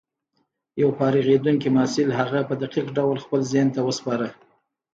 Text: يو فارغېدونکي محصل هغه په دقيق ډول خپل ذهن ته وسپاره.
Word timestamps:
يو 0.81 0.89
فارغېدونکي 0.97 1.67
محصل 1.75 2.09
هغه 2.19 2.39
په 2.49 2.53
دقيق 2.61 2.87
ډول 2.97 3.17
خپل 3.23 3.39
ذهن 3.51 3.67
ته 3.75 3.81
وسپاره. 3.87 4.27